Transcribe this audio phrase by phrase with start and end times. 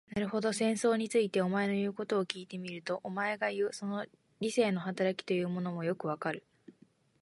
[0.15, 4.03] なるほど、戦争について、お前の言うことを聞いてみると、お前がいう、その
[4.39, 6.43] 理性の働きというものもよくわかる。